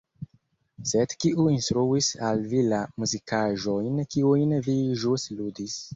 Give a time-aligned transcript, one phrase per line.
[0.91, 5.79] Sed kiu instruis al vi la muzikaĵojn, kiujn vi ĵus ludis.